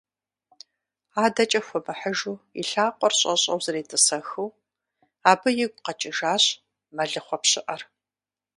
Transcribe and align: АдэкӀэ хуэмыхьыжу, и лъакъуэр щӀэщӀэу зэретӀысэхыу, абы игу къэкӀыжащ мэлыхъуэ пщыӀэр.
АдэкӀэ 1.23 1.61
хуэмыхьыжу, 1.65 2.35
и 2.59 2.61
лъакъуэр 2.69 3.13
щӀэщӀэу 3.19 3.59
зэретӀысэхыу, 3.65 4.49
абы 5.31 5.49
игу 5.63 5.75
къэкӀыжащ 5.85 6.43
мэлыхъуэ 6.95 7.37
пщыӀэр. 7.41 7.81